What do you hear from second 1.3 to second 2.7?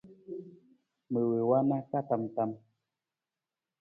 waana ka tam tam.